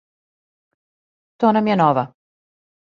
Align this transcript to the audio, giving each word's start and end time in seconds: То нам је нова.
То 1.43 1.53
нам 1.59 1.71
је 1.73 1.79
нова. 1.85 2.09